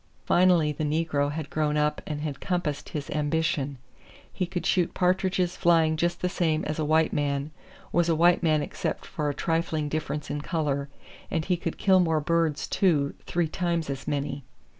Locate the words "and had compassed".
2.07-2.89